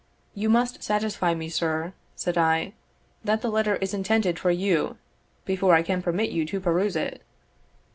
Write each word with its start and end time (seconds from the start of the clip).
"You 0.33 0.49
must 0.49 0.81
satisfy 0.81 1.35
me, 1.35 1.47
sir," 1.47 1.93
said 2.15 2.35
I, 2.35 2.73
"that 3.23 3.43
the 3.43 3.51
letter 3.51 3.75
is 3.75 3.93
intended 3.93 4.39
for 4.39 4.49
you 4.49 4.97
before 5.45 5.75
I 5.75 5.83
can 5.83 6.01
permit 6.01 6.31
you 6.31 6.43
to 6.43 6.59
peruse 6.59 6.95
it." 6.95 7.21